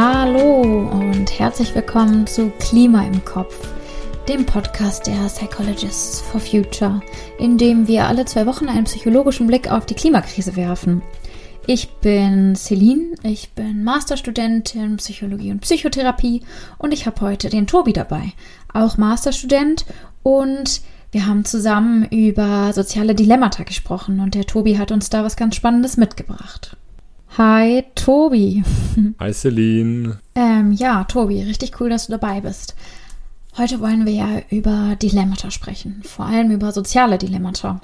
[0.00, 3.68] Hallo und herzlich willkommen zu Klima im Kopf,
[4.28, 7.02] dem Podcast der Psychologists for Future,
[7.40, 11.02] in dem wir alle zwei Wochen einen psychologischen Blick auf die Klimakrise werfen.
[11.66, 16.42] Ich bin Celine, ich bin Masterstudentin Psychologie und Psychotherapie
[16.78, 18.34] und ich habe heute den Tobi dabei,
[18.72, 19.84] auch Masterstudent
[20.22, 20.80] und
[21.10, 25.56] wir haben zusammen über soziale Dilemmata gesprochen und der Tobi hat uns da was ganz
[25.56, 26.76] Spannendes mitgebracht.
[27.38, 28.64] Hi, Tobi.
[29.20, 30.18] Hi, Celine.
[30.34, 32.74] Ähm, ja, Tobi, richtig cool, dass du dabei bist.
[33.56, 37.80] Heute wollen wir ja über Dilemmata sprechen, vor allem über soziale Dilemmata.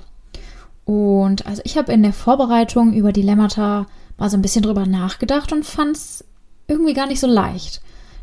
[0.84, 3.86] Und also ich habe in der Vorbereitung über Dilemmata
[4.18, 6.24] mal so ein bisschen drüber nachgedacht und fand es
[6.66, 7.80] irgendwie gar nicht so leicht.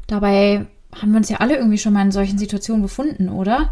[0.08, 3.70] Dabei haben wir uns ja alle irgendwie schon mal in solchen Situationen befunden, oder?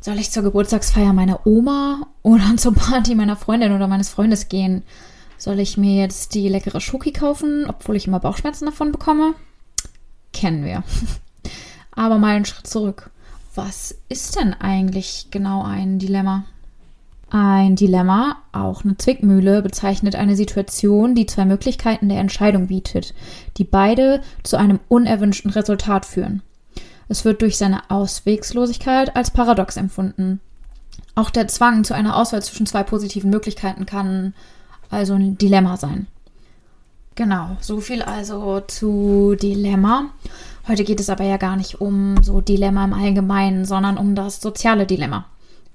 [0.00, 4.84] Soll ich zur Geburtstagsfeier meiner Oma oder zur Party meiner Freundin oder meines Freundes gehen?
[5.44, 9.34] Soll ich mir jetzt die leckere Schoki kaufen, obwohl ich immer Bauchschmerzen davon bekomme?
[10.32, 10.82] Kennen wir.
[11.90, 13.10] Aber mal einen Schritt zurück.
[13.54, 16.46] Was ist denn eigentlich genau ein Dilemma?
[17.28, 23.12] Ein Dilemma, auch eine Zwickmühle, bezeichnet eine Situation, die zwei Möglichkeiten der Entscheidung bietet,
[23.58, 26.40] die beide zu einem unerwünschten Resultat führen.
[27.10, 30.40] Es wird durch seine Auswegslosigkeit als paradox empfunden.
[31.14, 34.32] Auch der Zwang zu einer Auswahl zwischen zwei positiven Möglichkeiten kann
[34.90, 36.06] also ein Dilemma sein.
[37.14, 40.10] Genau, so viel also zu Dilemma.
[40.66, 44.40] Heute geht es aber ja gar nicht um so Dilemma im Allgemeinen, sondern um das
[44.40, 45.26] soziale Dilemma.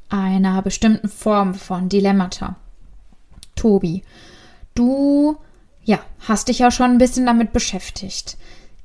[0.10, 2.56] Einer bestimmten Form von Dilemmata.
[3.56, 4.04] Tobi,
[4.76, 5.38] du
[5.84, 8.38] ja, hast dich ja schon ein bisschen damit beschäftigt.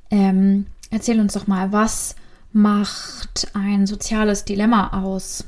[0.09, 2.15] Ähm, erzähl uns doch mal, was
[2.51, 5.43] macht ein soziales Dilemma aus?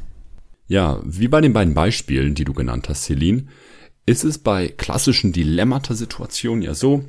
[0.68, 3.48] Ja, wie bei den beiden Beispielen, die du genannt hast, Celine,
[4.08, 7.06] ist es bei klassischen Dilemmata-Situationen ja so,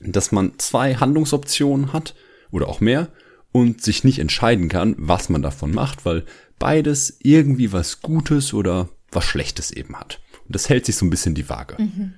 [0.00, 2.14] dass man zwei Handlungsoptionen hat
[2.50, 3.08] oder auch mehr
[3.52, 6.24] und sich nicht entscheiden kann, was man davon macht, weil
[6.58, 10.20] beides irgendwie was Gutes oder was Schlechtes eben hat.
[10.46, 11.82] Und das hält sich so ein bisschen die Waage.
[11.82, 12.14] Mhm.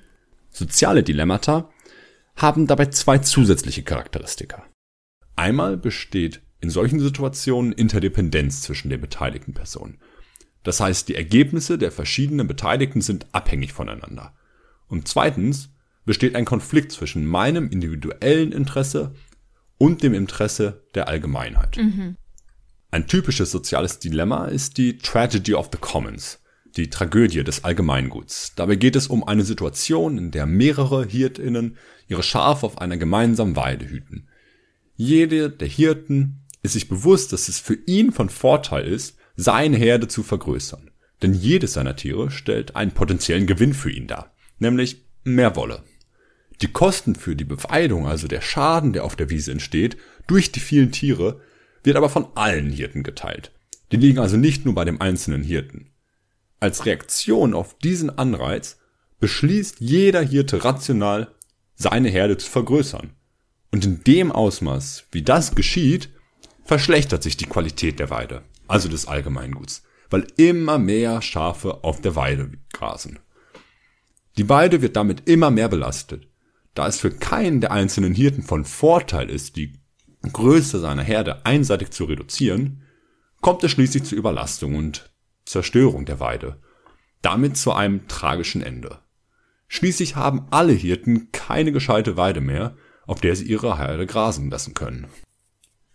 [0.50, 1.70] Soziale Dilemmata
[2.36, 4.64] haben dabei zwei zusätzliche Charakteristika.
[5.34, 9.98] Einmal besteht in solchen Situationen Interdependenz zwischen den beteiligten Personen.
[10.62, 14.34] Das heißt, die Ergebnisse der verschiedenen Beteiligten sind abhängig voneinander.
[14.88, 15.70] Und zweitens
[16.04, 19.14] besteht ein Konflikt zwischen meinem individuellen Interesse
[19.78, 21.76] und dem Interesse der Allgemeinheit.
[21.76, 22.16] Mhm.
[22.90, 26.40] Ein typisches soziales Dilemma ist die Tragedy of the Commons,
[26.76, 28.54] die Tragödie des Allgemeinguts.
[28.56, 31.76] Dabei geht es um eine Situation, in der mehrere Hirtinnen
[32.08, 34.28] ihre Schafe auf einer gemeinsamen Weide hüten.
[34.96, 40.06] Jede der Hirten ist sich bewusst, dass es für ihn von Vorteil ist, seine Herde
[40.06, 40.90] zu vergrößern.
[41.22, 45.82] Denn jedes seiner Tiere stellt einen potenziellen Gewinn für ihn dar, nämlich mehr Wolle.
[46.60, 49.96] Die Kosten für die Beweidung, also der Schaden, der auf der Wiese entsteht,
[50.26, 51.40] durch die vielen Tiere,
[51.82, 53.50] wird aber von allen Hirten geteilt.
[53.92, 55.90] Die liegen also nicht nur bei dem einzelnen Hirten.
[56.60, 58.78] Als Reaktion auf diesen Anreiz
[59.20, 61.34] beschließt jeder Hirte rational,
[61.74, 63.14] seine Herde zu vergrößern.
[63.72, 66.10] Und in dem Ausmaß, wie das geschieht,
[66.64, 72.16] verschlechtert sich die Qualität der Weide also des Allgemeinguts, weil immer mehr Schafe auf der
[72.16, 73.18] Weide grasen.
[74.36, 76.28] Die Weide wird damit immer mehr belastet.
[76.74, 79.80] Da es für keinen der einzelnen Hirten von Vorteil ist, die
[80.22, 82.82] Größe seiner Herde einseitig zu reduzieren,
[83.40, 85.12] kommt es schließlich zur Überlastung und
[85.44, 86.60] Zerstörung der Weide,
[87.22, 88.98] damit zu einem tragischen Ende.
[89.66, 92.76] Schließlich haben alle Hirten keine gescheite Weide mehr,
[93.06, 95.06] auf der sie ihre Herde grasen lassen können.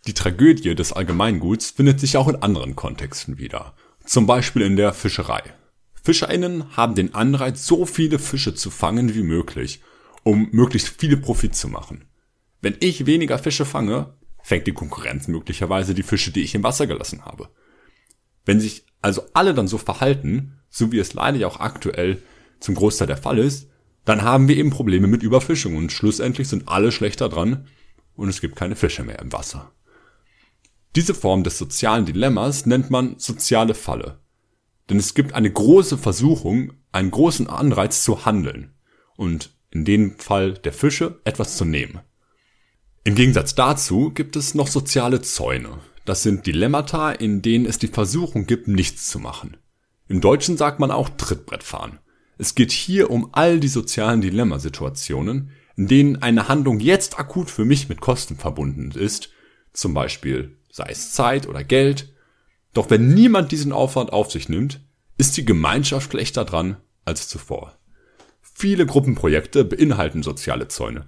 [0.08, 3.74] Die Tragödie des Allgemeinguts findet sich auch in anderen Kontexten wieder,
[4.06, 5.42] zum Beispiel in der Fischerei.
[6.04, 9.82] FischerInnen haben den Anreiz, so viele Fische zu fangen wie möglich,
[10.22, 12.06] um möglichst viele Profit zu machen.
[12.62, 16.86] Wenn ich weniger Fische fange, fängt die Konkurrenz möglicherweise die Fische, die ich im Wasser
[16.86, 17.50] gelassen habe.
[18.46, 22.22] Wenn sich also alle dann so verhalten, so wie es leider ja auch aktuell
[22.60, 23.70] zum Großteil der Fall ist,
[24.04, 27.68] dann haben wir eben Probleme mit Überfischung und schlussendlich sind alle schlechter dran
[28.16, 29.72] und es gibt keine Fische mehr im Wasser.
[30.96, 34.20] Diese Form des sozialen Dilemmas nennt man soziale Falle.
[34.90, 38.74] Denn es gibt eine große Versuchung, einen großen Anreiz zu handeln
[39.18, 42.00] und in dem Fall der Fische etwas zu nehmen.
[43.04, 45.80] Im Gegensatz dazu gibt es noch soziale Zäune.
[46.06, 49.58] Das sind Dilemmata, in denen es die Versuchung gibt, nichts zu machen.
[50.08, 52.00] Im Deutschen sagt man auch Trittbrettfahren.
[52.38, 57.66] Es geht hier um all die sozialen Dilemmasituationen, in denen eine Handlung jetzt akut für
[57.66, 59.30] mich mit Kosten verbunden ist,
[59.74, 62.14] zum Beispiel sei es Zeit oder Geld.
[62.74, 64.82] Doch wenn niemand diesen Aufwand auf sich nimmt,
[65.18, 66.76] ist die Gemeinschaft schlechter dran
[67.06, 67.80] als zuvor.
[68.42, 71.08] Viele Gruppenprojekte beinhalten soziale Zäune.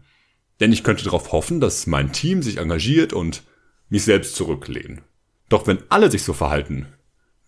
[0.62, 3.44] Denn ich könnte darauf hoffen, dass mein Team sich engagiert und
[3.90, 5.02] mich selbst zurücklehnen.
[5.50, 6.88] Doch wenn alle sich so verhalten,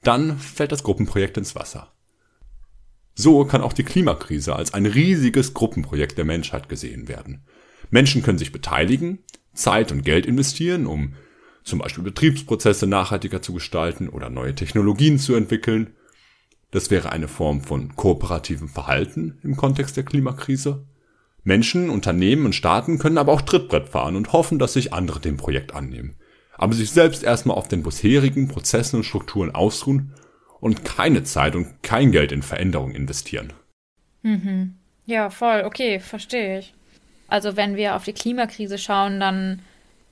[0.03, 1.93] dann fällt das Gruppenprojekt ins Wasser.
[3.15, 7.45] So kann auch die Klimakrise als ein riesiges Gruppenprojekt der Menschheit gesehen werden.
[7.89, 9.19] Menschen können sich beteiligen,
[9.53, 11.15] Zeit und Geld investieren, um
[11.63, 15.93] zum Beispiel Betriebsprozesse nachhaltiger zu gestalten oder neue Technologien zu entwickeln.
[16.71, 20.85] Das wäre eine Form von kooperativem Verhalten im Kontext der Klimakrise.
[21.43, 25.37] Menschen, Unternehmen und Staaten können aber auch Trittbrett fahren und hoffen, dass sich andere dem
[25.37, 26.15] Projekt annehmen.
[26.57, 30.13] Aber sich selbst erstmal auf den bisherigen Prozessen und Strukturen ausruhen
[30.59, 33.53] und keine Zeit und kein Geld in Veränderung investieren.
[34.21, 34.75] Mhm.
[35.05, 36.73] Ja, voll, okay, verstehe ich.
[37.27, 39.61] Also wenn wir auf die Klimakrise schauen, dann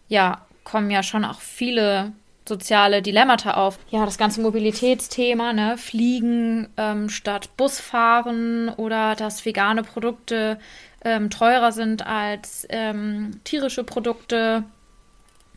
[0.07, 2.12] ja, kommen ja schon auch viele
[2.46, 3.80] soziale Dilemmata auf.
[3.90, 10.60] Ja, das ganze Mobilitätsthema, ne, Fliegen ähm, statt Busfahren oder dass vegane Produkte
[11.06, 14.64] ähm, teurer sind als ähm, tierische Produkte.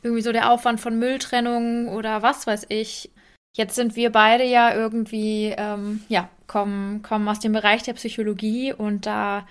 [0.02, 3.10] Irgendwie so der Aufwand von Mülltrennung oder was weiß ich.
[3.56, 8.72] Jetzt sind wir beide ja irgendwie, ähm, ja, kommen, kommen aus dem Bereich der Psychologie
[8.72, 9.44] und da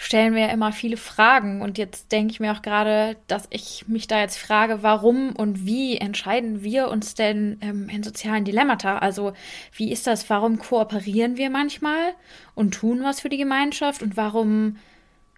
[0.00, 1.60] stellen wir ja immer viele Fragen.
[1.60, 5.66] Und jetzt denke ich mir auch gerade, dass ich mich da jetzt frage, warum und
[5.66, 8.98] wie entscheiden wir uns denn ähm, in sozialen Dilemmata?
[8.98, 9.32] Also
[9.72, 10.30] wie ist das?
[10.30, 12.14] Warum kooperieren wir manchmal
[12.54, 14.00] und tun was für die Gemeinschaft?
[14.00, 14.76] Und warum,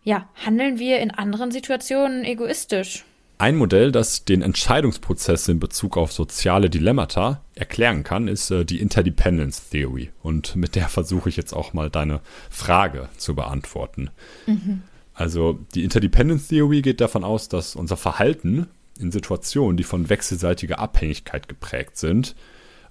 [0.05, 3.07] ja, handeln wir in anderen Situationen egoistisch?
[3.41, 8.83] Ein Modell, das den Entscheidungsprozess in Bezug auf soziale Dilemmata erklären kann, ist äh, die
[8.83, 10.11] Interdependence Theory.
[10.23, 12.21] Und mit der versuche ich jetzt auch mal deine
[12.51, 14.11] Frage zu beantworten.
[14.47, 14.83] Mhm.
[15.15, 18.67] Also die Interdependence Theory geht davon aus, dass unser Verhalten
[18.99, 22.37] in Situationen, die von wechselseitiger Abhängigkeit geprägt sind,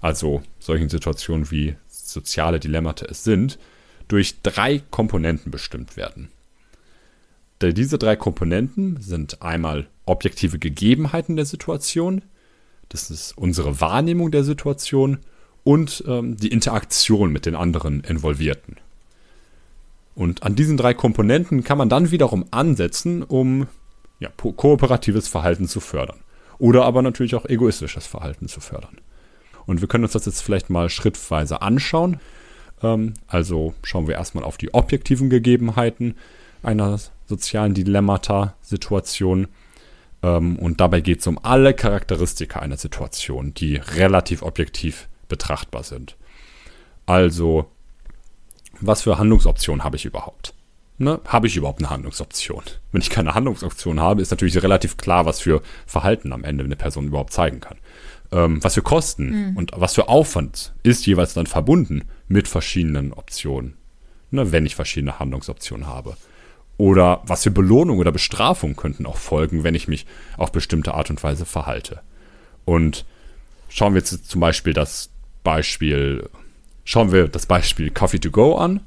[0.01, 3.59] also solchen Situationen wie soziale Dilemmata es sind,
[4.07, 6.29] durch drei Komponenten bestimmt werden.
[7.61, 12.23] Diese drei Komponenten sind einmal objektive Gegebenheiten der Situation,
[12.89, 15.19] das ist unsere Wahrnehmung der Situation
[15.63, 18.77] und ähm, die Interaktion mit den anderen Involvierten.
[20.15, 23.67] Und an diesen drei Komponenten kann man dann wiederum ansetzen, um
[24.19, 26.19] ja, kooperatives Verhalten zu fördern.
[26.57, 28.97] Oder aber natürlich auch egoistisches Verhalten zu fördern.
[29.65, 32.19] Und wir können uns das jetzt vielleicht mal schrittweise anschauen.
[32.83, 36.15] Ähm, also schauen wir erstmal auf die objektiven Gegebenheiten
[36.63, 39.47] einer sozialen Dilemmata-Situation.
[40.23, 46.15] Ähm, und dabei geht es um alle Charakteristika einer Situation, die relativ objektiv betrachtbar sind.
[47.05, 47.71] Also,
[48.81, 50.53] was für Handlungsoptionen habe ich überhaupt?
[50.97, 51.21] Ne?
[51.25, 52.63] Habe ich überhaupt eine Handlungsoption?
[52.91, 56.75] Wenn ich keine Handlungsoption habe, ist natürlich relativ klar, was für Verhalten am Ende eine
[56.75, 57.77] Person überhaupt zeigen kann.
[58.31, 59.57] Ähm, was für Kosten mhm.
[59.57, 63.75] und was für Aufwand ist jeweils dann verbunden mit verschiedenen Optionen,
[64.29, 64.51] ne?
[64.51, 66.15] wenn ich verschiedene Handlungsoptionen habe.
[66.79, 70.05] Oder was für Belohnung oder Bestrafung könnten auch folgen, wenn ich mich
[70.37, 71.99] auf bestimmte Art und Weise verhalte.
[72.63, 73.03] Und
[73.67, 75.09] schauen wir jetzt zum Beispiel das
[75.43, 76.29] Beispiel,
[76.85, 78.79] schauen wir das Beispiel Coffee to go an.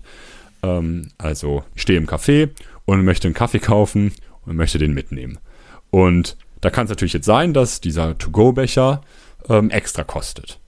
[0.62, 2.48] Ähm, also ich stehe im Café
[2.86, 4.14] und möchte einen Kaffee kaufen
[4.46, 5.38] und möchte den mitnehmen.
[5.90, 9.02] Und da kann es natürlich jetzt sein, dass dieser To-Go-Becher
[9.50, 10.61] ähm, extra kostet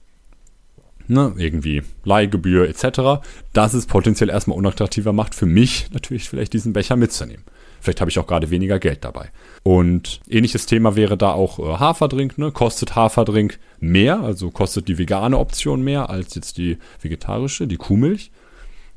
[1.07, 6.73] ne, irgendwie Leihgebühr etc., dass es potenziell erstmal unattraktiver macht, für mich natürlich vielleicht diesen
[6.73, 7.43] Becher mitzunehmen.
[7.81, 9.29] Vielleicht habe ich auch gerade weniger Geld dabei.
[9.61, 12.37] Und ähnliches Thema wäre da auch äh, Haferdrink.
[12.37, 12.51] Ne?
[12.51, 18.31] Kostet Haferdrink mehr, also kostet die vegane Option mehr als jetzt die vegetarische, die Kuhmilch?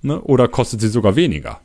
[0.01, 0.21] Ne?
[0.23, 1.61] Oder kostet sie sogar weniger?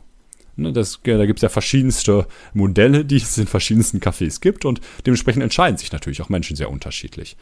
[0.58, 0.74] Ne?
[0.74, 5.44] Das, da gibt es ja verschiedenste Modelle, die es in verschiedensten Cafés gibt und dementsprechend
[5.44, 7.38] entscheiden sich natürlich auch Menschen sehr unterschiedlich.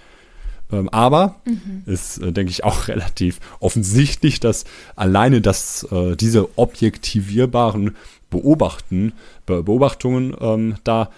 [0.71, 1.83] Ähm, aber mhm.
[1.85, 7.95] ist, äh, denke ich, auch relativ offensichtlich, dass alleine das, äh, diese objektivierbaren
[8.29, 9.13] Beobachten,
[9.45, 11.09] Be Beobachtungen ähm, da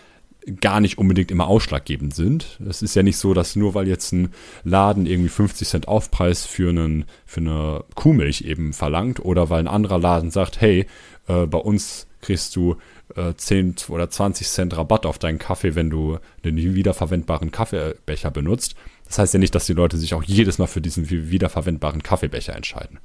[0.59, 2.59] gar nicht unbedingt immer ausschlaggebend sind.
[2.67, 4.29] Es ist ja nicht so, dass nur weil jetzt ein
[4.63, 9.67] Laden irgendwie 50 Cent Aufpreis für, einen, für eine Kuhmilch eben verlangt oder weil ein
[9.67, 10.85] anderer Laden sagt, hey,
[11.27, 12.77] äh, bei uns kriegst du
[13.15, 18.75] äh, 10 oder 20 Cent Rabatt auf deinen Kaffee, wenn du den wiederverwendbaren Kaffeebecher benutzt,
[19.13, 22.55] das heißt ja nicht, dass die Leute sich auch jedes Mal für diesen wiederverwendbaren Kaffeebecher
[22.55, 22.99] entscheiden.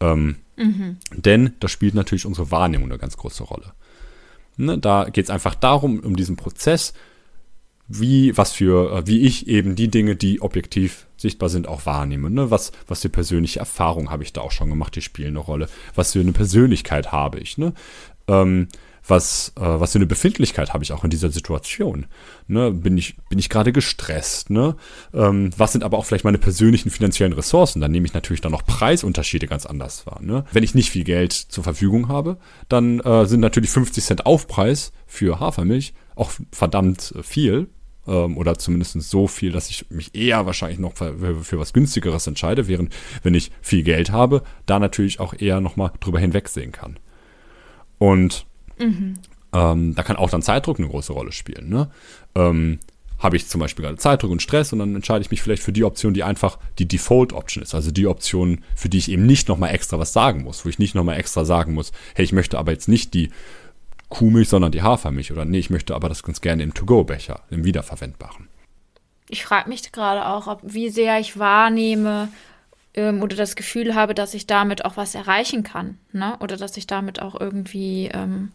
[0.00, 0.96] Ähm, mhm.
[1.14, 3.72] Denn da spielt natürlich unsere Wahrnehmung eine ganz große Rolle.
[4.60, 6.92] Ne, da geht es einfach darum, um diesen Prozess,
[7.88, 12.30] wie, was für, äh, wie ich eben die Dinge, die objektiv sichtbar sind, auch wahrnehme.
[12.30, 12.50] Ne?
[12.50, 15.68] Was, was für persönliche Erfahrungen habe ich da auch schon gemacht, die spielen eine Rolle.
[15.94, 17.58] Was für eine Persönlichkeit habe ich.
[17.58, 17.72] Ne?
[18.28, 18.68] Ähm,
[19.06, 22.06] was, äh, was für eine Befindlichkeit habe ich auch in dieser Situation?
[22.46, 22.70] Ne?
[22.70, 24.50] Bin ich, bin ich gerade gestresst?
[24.50, 24.76] Ne?
[25.12, 27.80] Ähm, was sind aber auch vielleicht meine persönlichen finanziellen Ressourcen?
[27.80, 30.20] Dann nehme ich natürlich dann auch Preisunterschiede ganz anders wahr.
[30.22, 30.44] Ne?
[30.52, 32.38] Wenn ich nicht viel Geld zur Verfügung habe,
[32.68, 37.68] dann äh, sind natürlich 50 Cent Aufpreis für Hafermilch auch verdammt viel
[38.06, 42.26] ähm, oder zumindest so viel, dass ich mich eher wahrscheinlich noch für, für, was günstigeres
[42.26, 46.98] entscheide, während wenn ich viel Geld habe, da natürlich auch eher nochmal drüber hinwegsehen kann.
[47.98, 48.46] Und
[48.80, 49.14] mhm.
[49.52, 51.68] ähm, da kann auch dann Zeitdruck eine große Rolle spielen.
[51.68, 51.90] Ne?
[52.34, 52.78] Ähm,
[53.20, 55.72] habe ich zum Beispiel gerade Zeitdruck und Stress und dann entscheide ich mich vielleicht für
[55.72, 57.74] die Option, die einfach die Default-Option ist.
[57.74, 60.78] Also die Option, für die ich eben nicht nochmal extra was sagen muss, wo ich
[60.78, 63.30] nicht nochmal extra sagen muss, hey, ich möchte aber jetzt nicht die
[64.08, 65.32] Kuhmilch, sondern die Hafermilch.
[65.32, 68.48] Oder nee, ich möchte aber das ganz gerne im To-Go-Becher, im wiederverwendbaren.
[69.28, 72.28] Ich frage mich gerade auch, ob, wie sehr ich wahrnehme
[72.94, 75.98] ähm, oder das Gefühl habe, dass ich damit auch was erreichen kann.
[76.12, 76.36] Ne?
[76.40, 78.50] Oder dass ich damit auch irgendwie, ähm,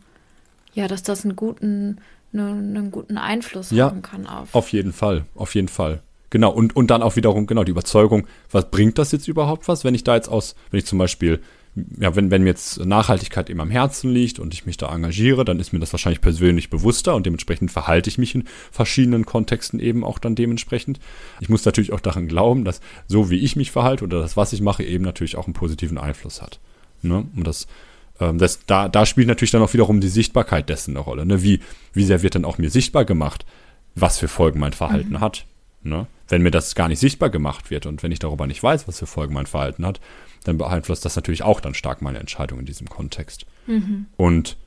[0.76, 1.98] ja, dass das einen guten
[2.34, 4.54] einen, einen guten Einfluss ja, haben kann auf.
[4.54, 6.02] Auf jeden Fall, auf jeden Fall.
[6.30, 9.84] Genau, und, und dann auch wiederum, genau, die Überzeugung, was bringt das jetzt überhaupt was,
[9.84, 11.40] wenn ich da jetzt aus, wenn ich zum Beispiel,
[11.98, 15.46] ja, wenn, wenn mir jetzt Nachhaltigkeit eben am Herzen liegt und ich mich da engagiere,
[15.46, 19.80] dann ist mir das wahrscheinlich persönlich bewusster und dementsprechend verhalte ich mich in verschiedenen Kontexten
[19.80, 21.00] eben auch dann dementsprechend.
[21.40, 24.52] Ich muss natürlich auch daran glauben, dass so wie ich mich verhalte oder das, was
[24.52, 26.60] ich mache, eben natürlich auch einen positiven Einfluss hat.
[27.02, 27.28] Ne?
[27.36, 27.68] Und das
[28.20, 31.26] ähm, das, da, da spielt natürlich dann auch wiederum die Sichtbarkeit dessen eine Rolle.
[31.26, 31.44] Ne?
[31.44, 31.60] Wie,
[31.94, 33.46] wie sehr wird dann auch mir sichtbar gemacht,
[33.96, 35.20] was für Folgen mein Verhalten mhm.
[35.20, 35.46] hat.
[35.84, 36.08] Ne?
[36.28, 39.00] Wenn mir das gar nicht sichtbar gemacht wird und wenn ich darüber nicht weiß, was
[39.00, 40.00] für Folgen mein Verhalten hat,
[40.44, 43.46] dann beeinflusst das natürlich auch dann stark meine Entscheidung in diesem Kontext.
[43.68, 44.08] Mhm.
[44.18, 44.58] Und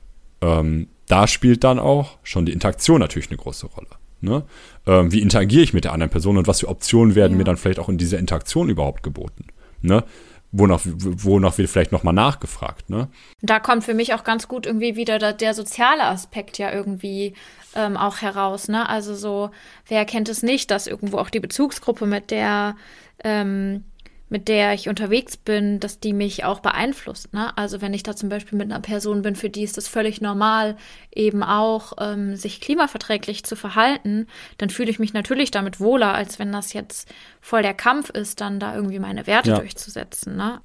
[0.41, 3.87] ähm, da spielt dann auch schon die Interaktion natürlich eine große Rolle.
[4.21, 4.43] Ne?
[4.85, 7.37] Ähm, wie interagiere ich mit der anderen Person und was für Optionen werden ja.
[7.39, 9.45] mir dann vielleicht auch in dieser Interaktion überhaupt geboten?
[9.81, 10.03] Ne?
[10.51, 12.89] Wonach, wonach wird vielleicht nochmal nachgefragt.
[12.89, 13.07] Ne?
[13.41, 17.33] Da kommt für mich auch ganz gut irgendwie wieder der, der soziale Aspekt ja irgendwie
[17.75, 18.67] ähm, auch heraus.
[18.67, 18.87] Ne?
[18.89, 19.51] Also so,
[19.87, 22.75] wer kennt es nicht, dass irgendwo auch die Bezugsgruppe, mit der
[23.23, 23.83] ähm,
[24.29, 27.33] mit der ich unterwegs bin, dass die mich auch beeinflusst.
[27.33, 27.55] Ne?
[27.57, 30.21] Also wenn ich da zum Beispiel mit einer Person bin, für die ist es völlig
[30.21, 30.77] normal,
[31.13, 36.39] eben auch ähm, sich klimaverträglich zu verhalten, dann fühle ich mich natürlich damit wohler, als
[36.39, 39.59] wenn das jetzt voll der Kampf ist, dann da irgendwie meine Werte ja.
[39.59, 40.35] durchzusetzen.
[40.35, 40.61] Ne?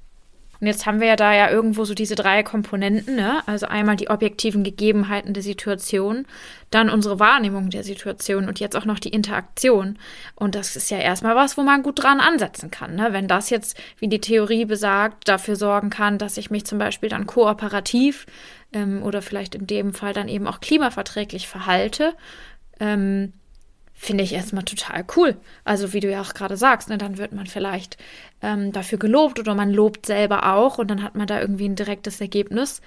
[0.61, 3.43] Und jetzt haben wir ja da ja irgendwo so diese drei Komponenten, ne?
[3.47, 6.27] Also einmal die objektiven Gegebenheiten der Situation,
[6.71, 9.99] dann unsere Wahrnehmung der Situation und jetzt auch noch die Interaktion.
[10.35, 12.95] Und das ist ja erstmal was, wo man gut dran ansetzen kann.
[12.97, 13.09] Ne?
[13.13, 17.09] Wenn das jetzt, wie die Theorie besagt, dafür sorgen kann, dass ich mich zum Beispiel
[17.09, 18.27] dann kooperativ
[18.73, 22.15] ähm, oder vielleicht in dem Fall dann eben auch klimaverträglich verhalte,
[22.81, 23.33] ähm,
[24.05, 25.37] finde ich erstmal total cool.
[25.65, 27.97] Also wie du ja auch gerade sagst, ne, dann wird man vielleicht
[28.43, 31.75] ähm, dafür gelobt oder man lobt selber auch und dann hat man da irgendwie ein
[31.75, 32.83] direktes Ergebnis.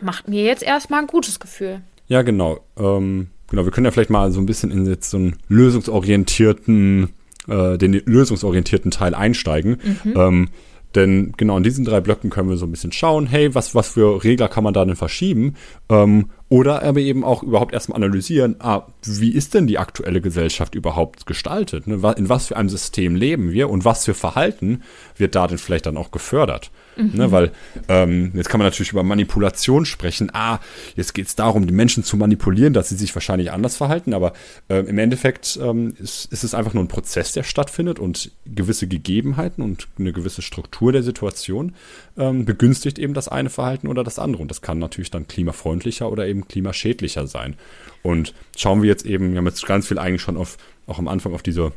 [0.00, 1.80] Macht mir jetzt erstmal ein gutes Gefühl.
[2.06, 2.60] Ja, genau.
[2.78, 7.10] Ähm, genau, wir können ja vielleicht mal so ein bisschen in jetzt so einen lösungsorientierten,
[7.48, 9.78] äh, den lösungsorientierten Teil einsteigen.
[10.04, 10.14] Mhm.
[10.16, 10.48] Ähm,
[10.94, 13.88] denn genau in diesen drei Blöcken können wir so ein bisschen schauen, hey, was, was
[13.88, 15.54] für Regler kann man da denn verschieben?
[15.88, 20.74] Ähm, oder aber eben auch überhaupt erstmal analysieren, ah, wie ist denn die aktuelle Gesellschaft
[20.74, 21.86] überhaupt gestaltet?
[21.86, 21.94] Ne?
[22.18, 24.82] In was für einem System leben wir und was für Verhalten
[25.16, 26.70] wird da denn vielleicht dann auch gefördert?
[26.96, 27.10] Mhm.
[27.14, 27.52] Ne, weil
[27.88, 30.30] ähm, jetzt kann man natürlich über Manipulation sprechen.
[30.34, 30.58] Ah,
[30.94, 34.12] jetzt geht es darum, die Menschen zu manipulieren, dass sie sich wahrscheinlich anders verhalten.
[34.12, 34.32] Aber
[34.68, 38.86] äh, im Endeffekt ähm, ist, ist es einfach nur ein Prozess, der stattfindet und gewisse
[38.86, 41.74] Gegebenheiten und eine gewisse Struktur der Situation
[42.18, 44.42] ähm, begünstigt eben das eine Verhalten oder das andere.
[44.42, 47.56] Und das kann natürlich dann klimafreundlicher oder eben klimaschädlicher sein.
[48.02, 51.08] Und schauen wir jetzt eben, wir haben jetzt ganz viel eigentlich schon auf, auch am
[51.08, 51.72] Anfang auf diese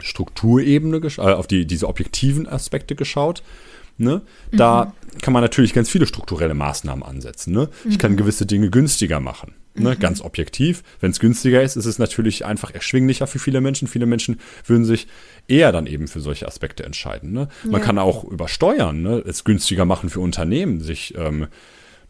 [0.00, 3.42] Strukturebene, äh, auf die, diese objektiven Aspekte geschaut.
[3.98, 4.22] Ne?
[4.50, 5.18] Da mhm.
[5.18, 7.52] kann man natürlich ganz viele strukturelle Maßnahmen ansetzen.
[7.52, 7.68] Ne?
[7.86, 8.16] Ich kann mhm.
[8.16, 9.54] gewisse Dinge günstiger machen.
[9.74, 9.90] Ne?
[9.90, 9.98] Mhm.
[9.98, 10.82] Ganz objektiv.
[11.00, 13.88] Wenn es günstiger ist, ist es natürlich einfach erschwinglicher für viele Menschen.
[13.88, 15.06] Viele Menschen würden sich
[15.48, 17.32] eher dann eben für solche Aspekte entscheiden.
[17.32, 17.48] Ne?
[17.64, 17.86] Man ja.
[17.86, 19.22] kann auch übersteuern, ne?
[19.26, 21.48] es günstiger machen für Unternehmen, sich ähm,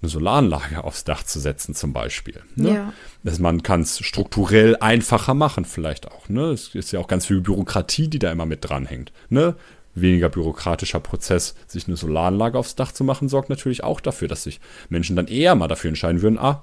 [0.02, 2.42] eine Solaranlage aufs Dach zu setzen, zum Beispiel.
[2.57, 2.75] Ne?
[2.75, 2.92] Ja.
[3.25, 6.28] Also man kann es strukturell einfacher machen, vielleicht auch.
[6.28, 6.50] Ne?
[6.50, 9.12] Es ist ja auch ganz viel Bürokratie, die da immer mit dranhängt.
[9.28, 9.57] Ne?
[9.95, 14.45] weniger bürokratischer Prozess, sich eine Solaranlage aufs Dach zu machen, sorgt natürlich auch dafür, dass
[14.45, 16.62] sich Menschen dann eher mal dafür entscheiden würden, ah,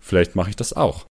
[0.00, 1.06] vielleicht mache ich das auch.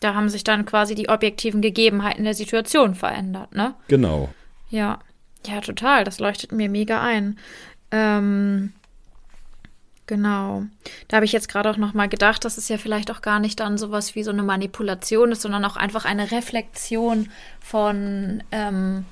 [0.00, 3.74] Da haben sich dann quasi die objektiven Gegebenheiten der Situation verändert, ne?
[3.88, 4.28] Genau.
[4.68, 4.98] Ja,
[5.46, 6.04] ja, total.
[6.04, 7.38] Das leuchtet mir mega ein.
[7.90, 8.72] Ähm,
[10.06, 10.64] genau.
[11.08, 13.38] Da habe ich jetzt gerade auch noch mal gedacht, dass es ja vielleicht auch gar
[13.40, 19.04] nicht dann sowas wie so eine Manipulation ist, sondern auch einfach eine Reflexion von ähm,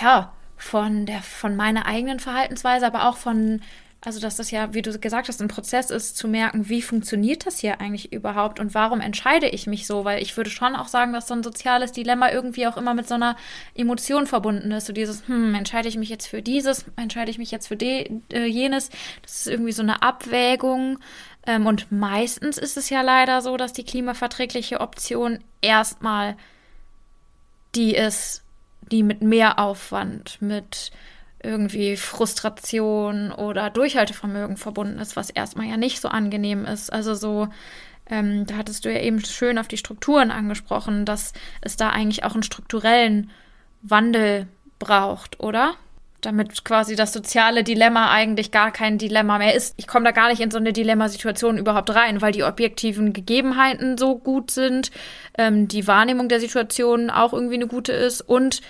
[0.00, 3.60] ja, von der, von meiner eigenen Verhaltensweise, aber auch von
[4.04, 7.46] also dass das ja, wie du gesagt hast, ein Prozess ist, zu merken, wie funktioniert
[7.46, 10.04] das hier eigentlich überhaupt und warum entscheide ich mich so?
[10.04, 13.08] Weil ich würde schon auch sagen, dass so ein soziales Dilemma irgendwie auch immer mit
[13.08, 13.36] so einer
[13.74, 14.86] Emotion verbunden ist.
[14.86, 18.20] So dieses, hm, entscheide ich mich jetzt für dieses, entscheide ich mich jetzt für de,
[18.32, 18.90] äh, jenes.
[19.22, 20.98] Das ist irgendwie so eine Abwägung.
[21.46, 26.36] Ähm, und meistens ist es ja leider so, dass die klimaverträgliche Option erstmal
[27.74, 28.42] die ist,
[28.90, 30.92] die mit mehr Aufwand, mit
[31.44, 36.92] irgendwie Frustration oder Durchhaltevermögen verbunden ist, was erstmal ja nicht so angenehm ist.
[36.92, 37.48] Also so,
[38.10, 42.24] ähm, da hattest du ja eben schön auf die Strukturen angesprochen, dass es da eigentlich
[42.24, 43.30] auch einen strukturellen
[43.82, 44.48] Wandel
[44.78, 45.74] braucht, oder?
[46.20, 49.74] Damit quasi das soziale Dilemma eigentlich gar kein Dilemma mehr ist.
[49.76, 53.98] Ich komme da gar nicht in so eine Dilemmasituation überhaupt rein, weil die objektiven Gegebenheiten
[53.98, 54.90] so gut sind,
[55.36, 58.62] ähm, die Wahrnehmung der Situation auch irgendwie eine gute ist und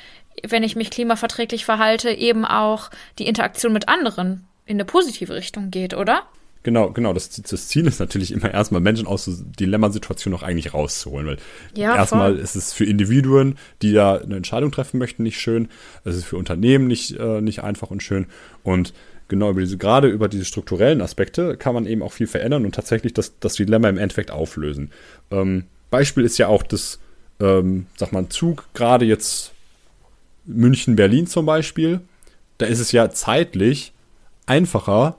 [0.47, 5.71] wenn ich mich klimaverträglich verhalte, eben auch die Interaktion mit anderen in eine positive Richtung
[5.71, 6.23] geht, oder?
[6.64, 7.12] Genau, genau.
[7.12, 11.37] Das, das Ziel ist natürlich immer erstmal Menschen aus so Dilemmasituationen auch eigentlich rauszuholen, weil
[11.76, 15.69] ja, erstmal ist es für Individuen, die da eine Entscheidung treffen möchten, nicht schön.
[16.05, 18.26] Es ist für Unternehmen nicht, äh, nicht einfach und schön.
[18.62, 18.95] Und
[19.29, 22.75] genau über diese, gerade über diese strukturellen Aspekte kann man eben auch viel verändern und
[22.75, 24.91] tatsächlich das, das Dilemma im Endeffekt auflösen.
[25.31, 26.99] Ähm, Beispiel ist ja auch das,
[27.41, 29.53] ähm, sag mal, Zug gerade jetzt
[30.46, 32.00] München, Berlin zum Beispiel,
[32.58, 33.92] da ist es ja zeitlich
[34.46, 35.16] einfacher,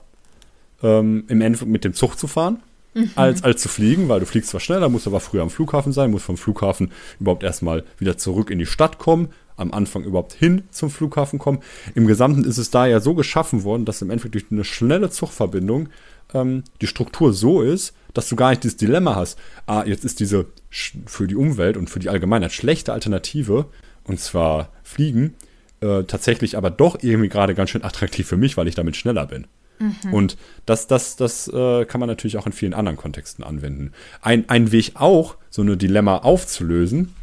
[0.84, 2.62] ähm, im Endeffekt mit dem Zug zu fahren,
[2.94, 3.12] mhm.
[3.16, 6.12] als, als zu fliegen, weil du fliegst zwar schneller, musst aber früher am Flughafen sein,
[6.12, 10.64] musst vom Flughafen überhaupt erstmal wieder zurück in die Stadt kommen, am Anfang überhaupt hin
[10.70, 11.60] zum Flughafen kommen.
[11.94, 15.10] Im Gesamten ist es da ja so geschaffen worden, dass im Endeffekt durch eine schnelle
[15.10, 15.90] Zugverbindung
[16.34, 19.40] ähm, die Struktur so ist, dass du gar nicht dieses Dilemma hast.
[19.66, 23.68] Ah, jetzt ist diese für die Umwelt und für die Allgemeinheit schlechte Alternative
[24.06, 25.36] und zwar Fliegen,
[25.82, 29.26] äh, tatsächlich aber doch irgendwie gerade ganz schön attraktiv für mich, weil ich damit schneller
[29.26, 29.48] bin.
[29.80, 30.14] Mhm.
[30.14, 33.92] Und das, das, das äh, kann man natürlich auch in vielen anderen Kontexten anwenden.
[34.22, 37.14] Ein, ein Weg auch, so eine Dilemma aufzulösen,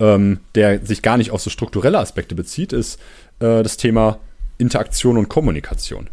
[0.00, 2.98] ähm, der sich gar nicht auf so strukturelle Aspekte bezieht, ist
[3.40, 4.18] äh, das Thema
[4.58, 6.08] Interaktion und Kommunikation.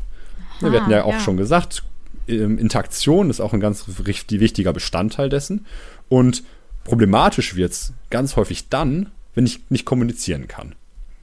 [0.59, 1.19] Aha, Wir hatten ja auch ja.
[1.19, 1.83] schon gesagt,
[2.27, 5.65] ähm, Interaktion ist auch ein ganz wichtiger Bestandteil dessen.
[6.07, 6.43] Und
[6.83, 10.75] problematisch wird es ganz häufig dann, wenn ich nicht kommunizieren kann.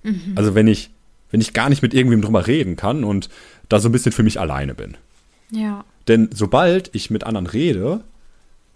[0.02, 0.32] Mhm.
[0.36, 0.90] Also wenn ich,
[1.30, 3.28] wenn ich gar nicht mit irgendwem drüber reden kann und
[3.68, 4.96] da so ein bisschen für mich alleine bin.
[5.50, 5.84] Ja.
[6.08, 8.02] Denn sobald ich mit anderen rede,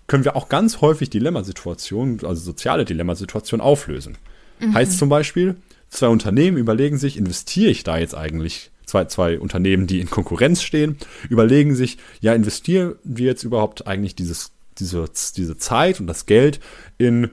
[0.07, 4.17] können wir auch ganz häufig Dilemmasituationen, also soziale Dilemmasituationen auflösen.
[4.61, 4.75] Mhm.
[4.75, 5.57] Heißt zum Beispiel,
[5.89, 10.63] zwei Unternehmen überlegen sich, investiere ich da jetzt eigentlich, zwei, zwei Unternehmen, die in Konkurrenz
[10.63, 10.97] stehen,
[11.29, 16.61] überlegen sich, ja, investieren wir jetzt überhaupt eigentlich dieses, diese, diese Zeit und das Geld
[16.99, 17.31] in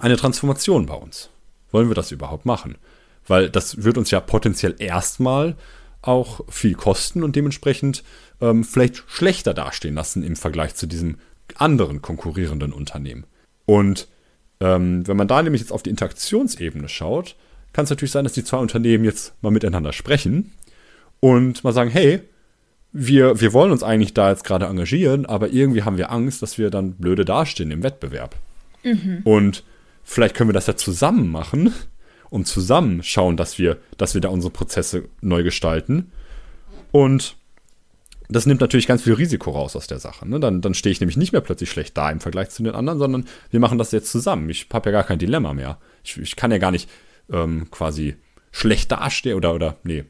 [0.00, 1.30] eine Transformation bei uns.
[1.70, 2.76] Wollen wir das überhaupt machen?
[3.26, 5.56] Weil das wird uns ja potenziell erstmal
[6.02, 8.04] auch viel kosten und dementsprechend
[8.40, 11.16] ähm, vielleicht schlechter dastehen lassen im Vergleich zu diesem
[11.56, 13.24] anderen konkurrierenden Unternehmen.
[13.66, 14.08] Und
[14.60, 17.36] ähm, wenn man da nämlich jetzt auf die Interaktionsebene schaut,
[17.72, 20.52] kann es natürlich sein, dass die zwei Unternehmen jetzt mal miteinander sprechen
[21.20, 22.20] und mal sagen, hey,
[22.92, 26.58] wir, wir wollen uns eigentlich da jetzt gerade engagieren, aber irgendwie haben wir Angst, dass
[26.58, 28.36] wir dann blöde dastehen im Wettbewerb.
[28.84, 29.22] Mhm.
[29.24, 29.64] Und
[30.04, 31.72] vielleicht können wir das ja zusammen machen
[32.30, 36.12] und zusammen schauen, dass wir, dass wir da unsere Prozesse neu gestalten.
[36.92, 37.36] Und
[38.28, 40.28] das nimmt natürlich ganz viel Risiko raus aus der Sache.
[40.28, 40.40] Ne?
[40.40, 42.98] Dann, dann stehe ich nämlich nicht mehr plötzlich schlecht da im Vergleich zu den anderen,
[42.98, 44.48] sondern wir machen das jetzt zusammen.
[44.48, 45.78] Ich habe ja gar kein Dilemma mehr.
[46.02, 46.88] Ich, ich kann ja gar nicht
[47.30, 48.16] ähm, quasi
[48.50, 50.04] schlecht dastehen oder, oder, nee,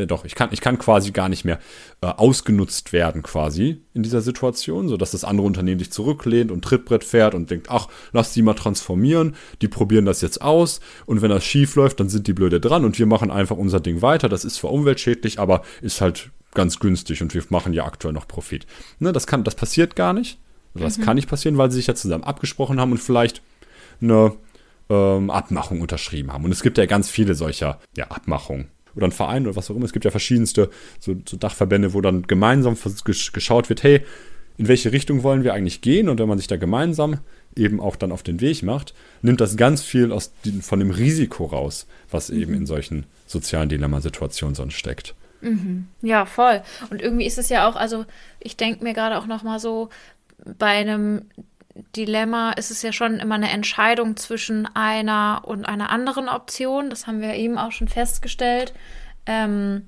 [0.00, 1.58] ja, doch, ich kann, ich kann quasi gar nicht mehr
[2.00, 7.04] äh, ausgenutzt werden, quasi in dieser Situation, sodass das andere Unternehmen sich zurücklehnt und Trittbrett
[7.04, 11.30] fährt und denkt, ach, lass die mal transformieren, die probieren das jetzt aus und wenn
[11.30, 14.28] das schief läuft, dann sind die blöde dran und wir machen einfach unser Ding weiter.
[14.28, 18.26] Das ist zwar umweltschädlich, aber ist halt ganz günstig und wir machen ja aktuell noch
[18.26, 18.66] Profit.
[18.98, 20.38] Ne, das kann, das passiert gar nicht.
[20.74, 21.02] Also das mhm.
[21.02, 23.42] kann nicht passieren, weil sie sich ja zusammen abgesprochen haben und vielleicht
[24.00, 24.32] eine
[24.88, 26.44] ähm, Abmachung unterschrieben haben.
[26.44, 29.76] Und es gibt ja ganz viele solcher ja, Abmachungen oder ein Verein oder was auch
[29.76, 29.84] immer.
[29.84, 34.02] Es gibt ja verschiedenste so, so Dachverbände, wo dann gemeinsam geschaut wird, hey,
[34.58, 36.08] in welche Richtung wollen wir eigentlich gehen?
[36.08, 37.18] Und wenn man sich da gemeinsam
[37.56, 40.90] eben auch dann auf den Weg macht, nimmt das ganz viel aus den, von dem
[40.90, 42.42] Risiko raus, was mhm.
[42.42, 45.14] eben in solchen sozialen Dilemmasituationen sonst steckt.
[45.40, 45.86] Mhm.
[46.02, 46.62] Ja, voll.
[46.90, 48.04] Und irgendwie ist es ja auch, also
[48.38, 49.88] ich denke mir gerade auch noch mal so,
[50.58, 51.22] bei einem
[51.96, 56.90] Dilemma ist es ja schon immer eine Entscheidung zwischen einer und einer anderen Option.
[56.90, 58.72] Das haben wir eben auch schon festgestellt.
[59.26, 59.86] Ähm,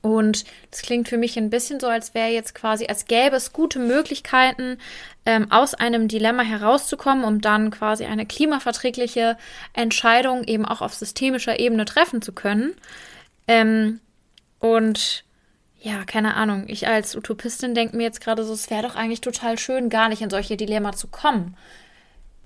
[0.00, 3.52] und das klingt für mich ein bisschen so, als wäre jetzt quasi, als gäbe es
[3.52, 4.78] gute Möglichkeiten,
[5.26, 9.36] ähm, aus einem Dilemma herauszukommen, um dann quasi eine klimaverträgliche
[9.72, 12.74] Entscheidung eben auch auf systemischer Ebene treffen zu können.
[13.48, 14.00] Ähm,
[14.60, 15.24] und
[15.80, 19.20] ja, keine Ahnung, ich als Utopistin denke mir jetzt gerade so, es wäre doch eigentlich
[19.20, 21.56] total schön, gar nicht in solche Dilemma zu kommen.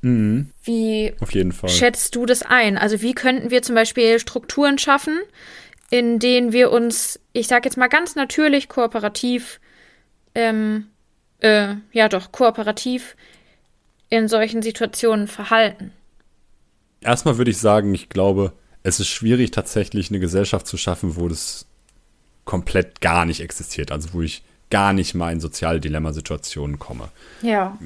[0.03, 0.51] Mhm.
[0.65, 1.71] Wie Auf jeden Fall.
[1.71, 2.77] schätzt du das ein?
[2.77, 5.19] Also wie könnten wir zum Beispiel Strukturen schaffen,
[5.91, 9.61] in denen wir uns, ich sage jetzt mal ganz natürlich kooperativ,
[10.35, 10.89] ähm,
[11.41, 13.17] äh, ja doch, kooperativ
[14.11, 15.93] in solchen Situationen verhalten?
[17.01, 21.29] Erstmal würde ich sagen, ich glaube, es ist schwierig tatsächlich eine Gesellschaft zu schaffen, wo
[21.29, 21.67] das
[22.45, 27.09] komplett gar nicht existiert, also wo ich gar nicht mal in soziale Dilemmasituationen komme.
[27.43, 27.77] Ja.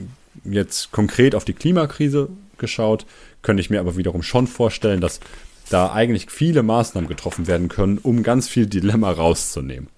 [0.44, 3.06] Jetzt konkret auf die Klimakrise geschaut,
[3.42, 5.20] könnte ich mir aber wiederum schon vorstellen, dass
[5.68, 9.88] da eigentlich viele Maßnahmen getroffen werden können, um ganz viel Dilemma rauszunehmen.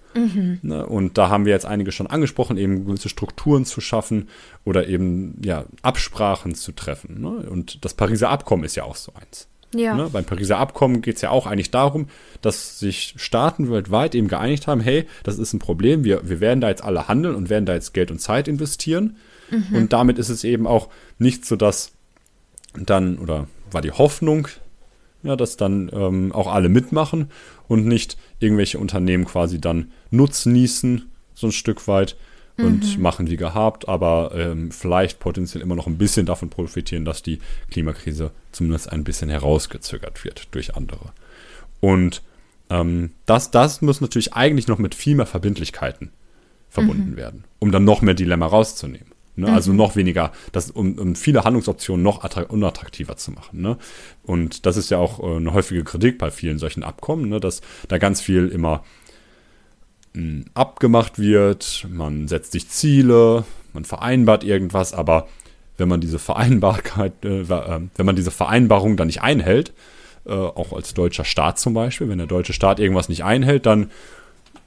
[0.63, 4.27] Ne, und da haben wir jetzt einige schon angesprochen, eben gewisse Strukturen zu schaffen
[4.65, 7.21] oder eben ja, Absprachen zu treffen.
[7.21, 7.49] Ne?
[7.49, 9.47] Und das Pariser Abkommen ist ja auch so eins.
[9.73, 9.95] Ja.
[9.95, 10.09] Ne?
[10.11, 12.07] Beim Pariser Abkommen geht es ja auch eigentlich darum,
[12.41, 16.61] dass sich Staaten weltweit eben geeinigt haben, hey, das ist ein Problem, wir, wir werden
[16.61, 19.17] da jetzt alle handeln und werden da jetzt Geld und Zeit investieren.
[19.73, 21.91] Und damit ist es eben auch nicht so, dass
[22.77, 24.47] dann, oder war die Hoffnung,
[25.23, 27.31] ja, dass dann ähm, auch alle mitmachen
[27.67, 32.15] und nicht irgendwelche Unternehmen quasi dann nutznießen, so ein Stück weit
[32.65, 37.23] und machen wie gehabt, aber ähm, vielleicht potenziell immer noch ein bisschen davon profitieren, dass
[37.23, 37.39] die
[37.71, 41.13] Klimakrise zumindest ein bisschen herausgezögert wird durch andere.
[41.79, 42.21] Und
[42.69, 46.11] ähm, das, das muss natürlich eigentlich noch mit viel mehr Verbindlichkeiten
[46.69, 49.07] verbunden werden, um dann noch mehr Dilemma rauszunehmen.
[49.35, 49.51] Ne?
[49.51, 53.61] Also noch weniger, das, um, um viele Handlungsoptionen noch attra- unattraktiver zu machen.
[53.61, 53.77] Ne?
[54.23, 57.39] Und das ist ja auch äh, eine häufige Kritik bei vielen solchen Abkommen, ne?
[57.39, 58.83] dass da ganz viel immer
[60.53, 65.27] abgemacht wird, man setzt sich Ziele, man vereinbart irgendwas, aber
[65.77, 69.73] wenn man diese Vereinbarkeit, äh, äh, wenn man diese Vereinbarung dann nicht einhält,
[70.25, 73.89] äh, auch als deutscher Staat zum Beispiel, wenn der deutsche Staat irgendwas nicht einhält, dann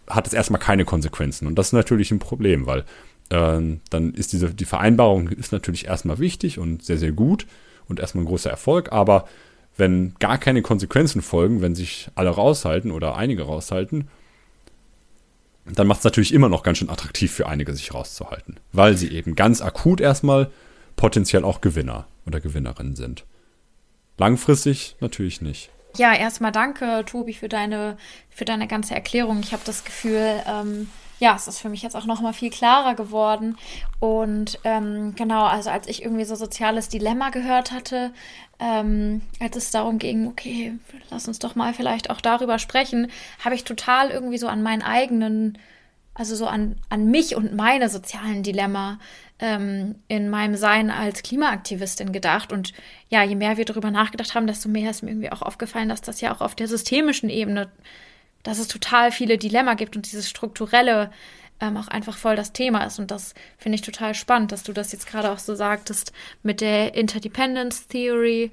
[0.09, 1.47] hat es erstmal keine Konsequenzen.
[1.47, 2.85] Und das ist natürlich ein Problem, weil
[3.31, 7.47] ähm, dann ist diese, die Vereinbarung ist natürlich erstmal wichtig und sehr, sehr gut
[7.89, 9.27] und erstmal ein großer Erfolg, aber
[9.77, 14.09] wenn gar keine Konsequenzen folgen, wenn sich alle raushalten oder einige raushalten,
[15.65, 19.13] dann macht es natürlich immer noch ganz schön attraktiv für einige, sich rauszuhalten, weil sie
[19.13, 20.51] eben ganz akut erstmal
[20.97, 23.25] potenziell auch Gewinner oder Gewinnerinnen sind.
[24.19, 25.71] Langfristig natürlich nicht.
[25.97, 27.97] Ja, erstmal danke, Tobi, für deine,
[28.31, 29.41] für deine ganze Erklärung.
[29.41, 30.89] Ich habe das Gefühl, ähm,
[31.23, 33.57] ja, es ist für mich jetzt auch noch mal viel klarer geworden.
[34.01, 38.11] Und ähm, genau, also als ich irgendwie so soziales Dilemma gehört hatte,
[38.59, 40.75] ähm, als es darum ging, okay,
[41.11, 43.07] lass uns doch mal vielleicht auch darüber sprechen,
[43.45, 45.59] habe ich total irgendwie so an meinen eigenen,
[46.13, 48.99] also so an, an mich und meine sozialen Dilemma
[49.39, 52.53] ähm, in meinem Sein als Klimaaktivistin gedacht.
[52.53, 52.73] Und
[53.11, 56.01] ja, je mehr wir darüber nachgedacht haben, desto mehr ist mir irgendwie auch aufgefallen, dass
[56.01, 57.71] das ja auch auf der systemischen Ebene,
[58.43, 61.11] dass es total viele Dilemma gibt und dieses strukturelle
[61.61, 62.99] ähm, auch einfach voll das Thema ist.
[62.99, 66.61] Und das finde ich total spannend, dass du das jetzt gerade auch so sagtest mit
[66.61, 68.51] der Interdependence Theory,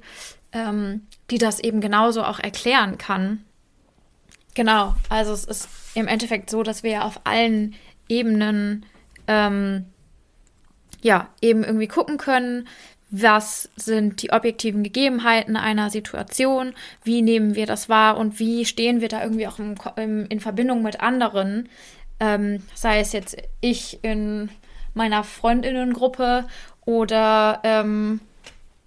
[0.52, 3.44] ähm, die das eben genauso auch erklären kann.
[4.54, 7.74] Genau, also es ist im Endeffekt so, dass wir ja auf allen
[8.08, 8.86] Ebenen
[9.26, 9.86] ähm,
[11.02, 12.68] ja eben irgendwie gucken können,
[13.10, 19.00] was sind die objektiven Gegebenheiten einer Situation, wie nehmen wir das wahr und wie stehen
[19.00, 21.68] wir da irgendwie auch im, im, in Verbindung mit anderen,
[22.20, 24.48] ähm, sei es jetzt ich in
[24.94, 26.46] meiner Freundinnengruppe
[26.84, 28.20] oder ähm,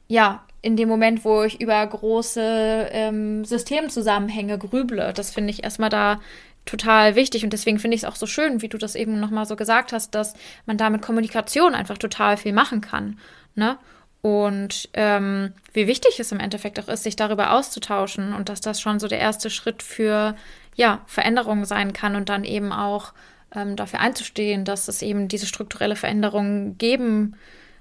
[0.07, 5.11] ja, in dem Moment, wo ich über große ähm, Systemzusammenhänge grüble.
[5.13, 6.21] Das finde ich erstmal da
[6.65, 9.45] total wichtig und deswegen finde ich es auch so schön, wie du das eben nochmal
[9.45, 10.33] so gesagt hast, dass
[10.65, 13.19] man da mit Kommunikation einfach total viel machen kann.
[13.55, 13.77] Ne?
[14.23, 18.79] Und ähm, wie wichtig es im Endeffekt auch ist, sich darüber auszutauschen und dass das
[18.79, 20.37] schon so der erste Schritt für
[20.75, 23.11] ja, Veränderungen sein kann und dann eben auch
[23.53, 27.35] ähm, dafür einzustehen, dass es eben diese strukturelle Veränderung geben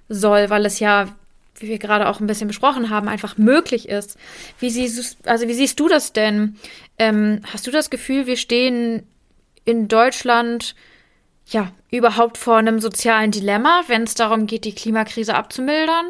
[0.09, 1.15] soll, weil es ja,
[1.61, 4.19] wie wir gerade auch ein bisschen besprochen haben, einfach möglich ist.
[4.59, 6.57] Wie siehst, also wie siehst du das denn?
[6.99, 9.07] Ähm, hast du das Gefühl, wir stehen
[9.65, 10.75] in Deutschland
[11.47, 16.07] ja überhaupt vor einem sozialen Dilemma, wenn es darum geht, die Klimakrise abzumildern?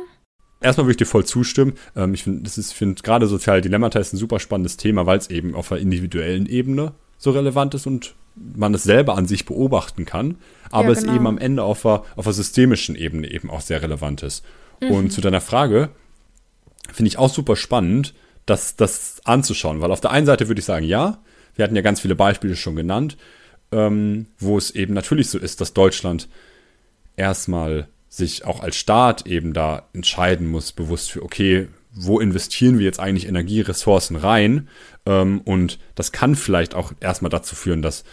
[0.62, 1.74] Erstmal würde ich dir voll zustimmen.
[1.96, 5.54] Ähm, ich finde, finde gerade soziale Dilemmata ist ein super spannendes Thema, weil es eben
[5.54, 10.36] auf einer individuellen Ebene so relevant ist und man es selber an sich beobachten kann,
[10.70, 11.14] aber Ja, es genau.
[11.14, 14.44] eben am Ende auf einer, auf einer systemischen Ebene eben auch sehr relevant ist.
[14.80, 15.90] Und zu deiner Frage
[16.92, 18.14] finde ich auch super spannend,
[18.46, 21.18] das, das anzuschauen, weil auf der einen Seite würde ich sagen, ja,
[21.54, 23.16] wir hatten ja ganz viele Beispiele schon genannt,
[23.70, 26.28] ähm, wo es eben natürlich so ist, dass Deutschland
[27.16, 32.84] erstmal sich auch als Staat eben da entscheiden muss, bewusst für, okay, wo investieren wir
[32.84, 34.68] jetzt eigentlich Energieressourcen rein?
[35.06, 38.04] Ähm, und das kann vielleicht auch erstmal dazu führen, dass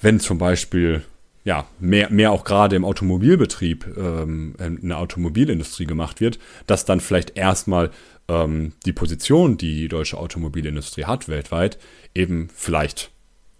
[0.00, 1.02] wenn zum Beispiel
[1.44, 7.00] ja, mehr, mehr auch gerade im Automobilbetrieb, ähm, in der Automobilindustrie gemacht wird, dass dann
[7.00, 7.90] vielleicht erstmal
[8.28, 11.78] ähm, die Position, die die deutsche Automobilindustrie hat weltweit,
[12.14, 13.10] eben vielleicht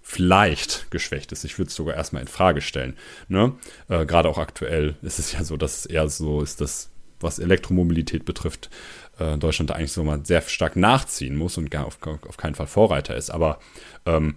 [0.09, 1.45] vielleicht geschwächt ist.
[1.45, 2.97] Ich würde es sogar erstmal in Frage stellen.
[3.27, 3.55] Ne?
[3.88, 7.40] Äh, gerade auch aktuell ist es ja so, dass es eher so ist, dass was
[7.40, 8.71] Elektromobilität betrifft,
[9.19, 12.55] äh, Deutschland da eigentlich so mal sehr stark nachziehen muss und gar auf, auf keinen
[12.55, 13.31] Fall Vorreiter ist.
[13.31, 13.59] Aber
[14.07, 14.37] ähm,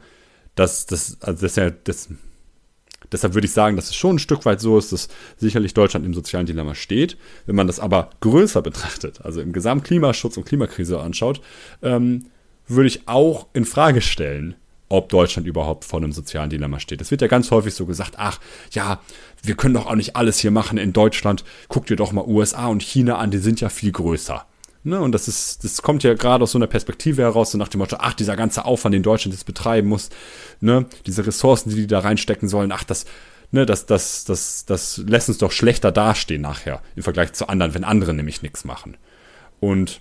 [0.55, 2.09] das, das, also das, ja, das
[3.11, 6.05] Deshalb würde ich sagen, dass es schon ein Stück weit so ist, dass sicherlich Deutschland
[6.05, 7.15] im sozialen Dilemma steht.
[7.45, 11.41] Wenn man das aber größer betrachtet, also im Gesamtklimaschutz und Klimakrise anschaut,
[11.83, 12.25] ähm,
[12.67, 14.55] würde ich auch in Frage stellen,
[14.89, 17.01] ob Deutschland überhaupt vor einem sozialen Dilemma steht.
[17.01, 18.39] Es wird ja ganz häufig so gesagt, ach
[18.71, 18.99] ja,
[19.43, 21.43] wir können doch auch nicht alles hier machen in Deutschland.
[21.67, 24.45] Guck dir doch mal USA und China an, die sind ja viel größer.
[24.83, 27.67] Ne, und das ist, das kommt ja gerade aus so einer Perspektive heraus, so nach
[27.67, 30.09] dem Motto, ach, dieser ganze Aufwand, den Deutschland jetzt betreiben muss,
[30.61, 33.05] ne, diese Ressourcen, die die da reinstecken sollen, ach, das,
[33.51, 37.73] ne, das, das, das, das lässt uns doch schlechter dastehen nachher im Vergleich zu anderen,
[37.73, 38.95] wenn andere nämlich nichts machen.
[39.59, 39.99] Und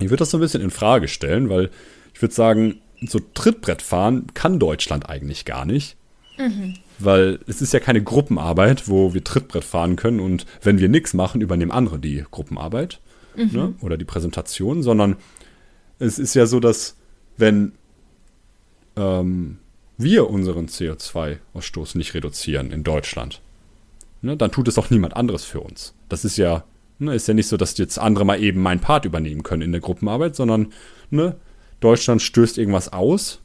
[0.00, 1.70] ich würde das so ein bisschen in Frage stellen, weil
[2.12, 5.96] ich würde sagen, so Trittbrett fahren kann Deutschland eigentlich gar nicht.
[6.38, 6.74] Mhm.
[6.98, 11.14] Weil es ist ja keine Gruppenarbeit, wo wir Trittbrett fahren können und wenn wir nichts
[11.14, 13.00] machen, übernehmen andere die Gruppenarbeit
[13.36, 13.50] mhm.
[13.52, 13.74] ne?
[13.80, 15.16] oder die Präsentation, sondern
[15.98, 16.96] es ist ja so, dass
[17.36, 17.72] wenn
[18.96, 19.58] ähm,
[19.98, 23.40] wir unseren CO2-Ausstoß nicht reduzieren in Deutschland,
[24.20, 25.94] ne, dann tut es auch niemand anderes für uns.
[26.08, 26.64] Das ist ja,
[26.98, 29.72] ne, ist ja nicht so, dass jetzt andere mal eben meinen Part übernehmen können in
[29.72, 30.72] der Gruppenarbeit, sondern
[31.10, 31.36] ne,
[31.82, 33.40] Deutschland stößt irgendwas aus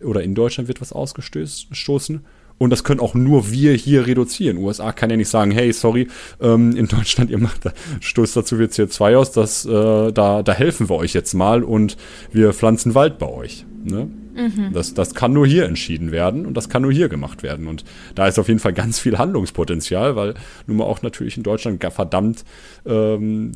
[0.00, 2.24] oder in Deutschland wird was ausgestoßen
[2.58, 4.58] und das können auch nur wir hier reduzieren.
[4.58, 6.08] USA kann ja nicht sagen, hey, sorry,
[6.40, 7.62] ähm, in Deutschland, ihr macht,
[8.00, 11.96] stoßt dazu wird CO2 aus, das, äh, da, da helfen wir euch jetzt mal und
[12.32, 13.66] wir pflanzen Wald bei euch.
[13.82, 14.08] Ne?
[14.34, 14.72] Mhm.
[14.72, 17.66] Das, das kann nur hier entschieden werden und das kann nur hier gemacht werden.
[17.66, 20.34] Und da ist auf jeden Fall ganz viel Handlungspotenzial, weil
[20.66, 22.44] nun mal auch natürlich in Deutschland verdammt
[22.86, 23.52] ähm,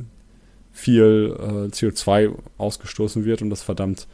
[0.72, 4.06] viel äh, CO2 ausgestoßen wird und das verdammt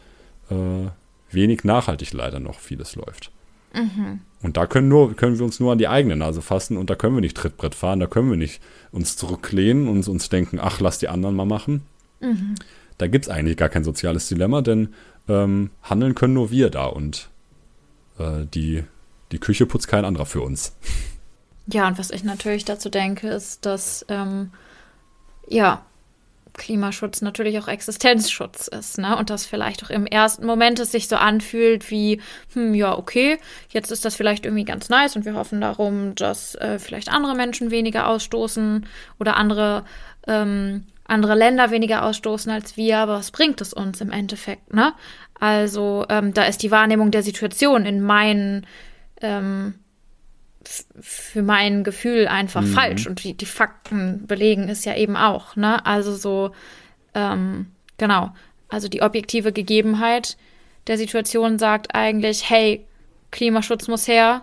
[0.55, 0.90] äh,
[1.31, 3.31] wenig nachhaltig leider noch vieles läuft.
[3.75, 4.21] Mhm.
[4.43, 6.95] Und da können, nur, können wir uns nur an die eigene Nase fassen und da
[6.95, 8.61] können wir nicht Trittbrett fahren, da können wir nicht
[8.93, 11.83] uns zurücklehnen und uns denken, ach, lass die anderen mal machen.
[12.21, 12.55] Mhm.
[12.99, 14.95] Da gibt es eigentlich gar kein soziales Dilemma, denn
[15.29, 17.31] ähm, handeln können nur wir da und
[18.19, 18.85] äh, die,
[19.33, 20.77] die Küche putzt kein anderer für uns.
[21.67, 24.51] Ja, und was ich natürlich dazu denke, ist, dass ähm,
[25.49, 25.85] ja,
[26.55, 29.17] Klimaschutz natürlich auch Existenzschutz ist, ne?
[29.17, 32.21] Und das vielleicht auch im ersten Moment es sich so anfühlt wie,
[32.55, 33.38] hm, ja, okay,
[33.71, 37.35] jetzt ist das vielleicht irgendwie ganz nice und wir hoffen darum, dass äh, vielleicht andere
[37.35, 38.87] Menschen weniger ausstoßen
[39.19, 39.85] oder andere,
[40.27, 44.95] ähm, andere Länder weniger ausstoßen als wir, aber was bringt es uns im Endeffekt, ne?
[45.40, 48.67] Also, ähm, da ist die Wahrnehmung der Situation in meinen
[49.21, 49.75] ähm,
[51.00, 52.72] für mein Gefühl einfach mhm.
[52.72, 53.07] falsch.
[53.07, 55.57] Und die, die Fakten belegen es ja eben auch.
[55.57, 55.85] Ne?
[55.85, 56.53] Also so,
[57.14, 57.66] ähm,
[57.98, 58.33] genau.
[58.68, 60.37] Also die objektive Gegebenheit
[60.87, 62.85] der Situation sagt eigentlich, hey,
[63.31, 64.42] Klimaschutz muss her.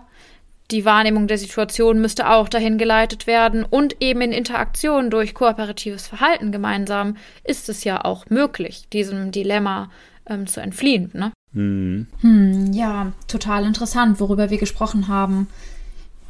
[0.70, 3.64] Die Wahrnehmung der Situation müsste auch dahin geleitet werden.
[3.64, 9.90] Und eben in Interaktion durch kooperatives Verhalten gemeinsam ist es ja auch möglich, diesem Dilemma
[10.26, 11.10] ähm, zu entfliehen.
[11.12, 11.32] Ne?
[11.52, 12.06] Mhm.
[12.20, 15.48] Hm, ja, total interessant, worüber wir gesprochen haben.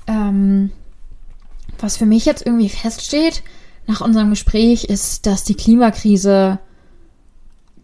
[0.07, 0.71] Ähm,
[1.79, 3.43] was für mich jetzt irgendwie feststeht
[3.87, 6.59] nach unserem Gespräch ist, dass die Klimakrise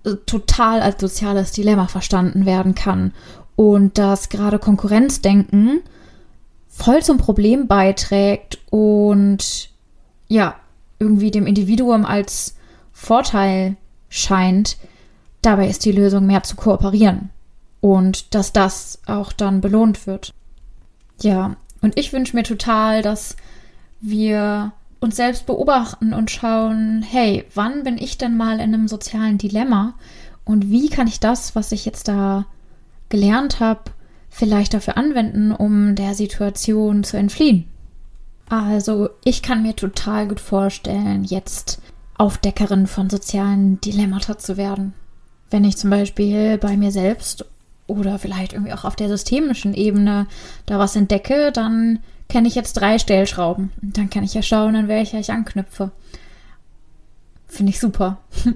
[0.04, 3.12] äh, total als soziales Dilemma verstanden werden kann
[3.56, 5.80] und dass gerade Konkurrenzdenken
[6.68, 9.70] voll zum Problem beiträgt und
[10.28, 10.54] ja,
[11.00, 12.54] irgendwie dem Individuum als
[12.92, 13.76] Vorteil
[14.08, 14.76] scheint.
[15.42, 17.30] Dabei ist die Lösung mehr zu kooperieren
[17.80, 20.32] und dass das auch dann belohnt wird.
[21.20, 23.36] Ja, und ich wünsche mir total, dass
[24.00, 29.38] wir uns selbst beobachten und schauen, hey, wann bin ich denn mal in einem sozialen
[29.38, 29.94] Dilemma
[30.44, 32.46] und wie kann ich das, was ich jetzt da
[33.08, 33.90] gelernt habe,
[34.28, 37.64] vielleicht dafür anwenden, um der Situation zu entfliehen.
[38.48, 41.80] Also ich kann mir total gut vorstellen, jetzt
[42.16, 44.94] Aufdeckerin von sozialen Dilemmata zu werden.
[45.50, 47.44] Wenn ich zum Beispiel bei mir selbst
[47.88, 50.28] oder vielleicht irgendwie auch auf der systemischen Ebene
[50.66, 51.98] da was entdecke, dann
[52.28, 53.72] kenne ich jetzt drei Stellschrauben.
[53.82, 55.90] Dann kann ich ja schauen, an welcher ich anknüpfe.
[57.48, 58.18] Finde ich super.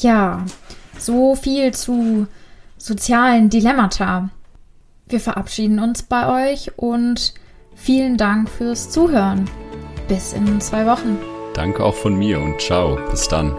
[0.00, 0.44] ja,
[0.98, 2.26] so viel zu
[2.76, 4.30] sozialen Dilemmata.
[5.08, 7.32] Wir verabschieden uns bei euch und
[7.76, 9.48] vielen Dank fürs Zuhören.
[10.08, 11.16] Bis in zwei Wochen.
[11.54, 12.98] Danke auch von mir und ciao.
[13.10, 13.56] Bis dann.